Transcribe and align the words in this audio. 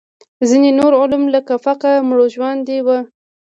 ځینې 0.49 0.69
نور 0.79 0.91
علوم 1.01 1.23
لکه 1.35 1.53
فقه 1.65 1.91
مړژواندي 2.09 2.79
وو. 2.85 2.99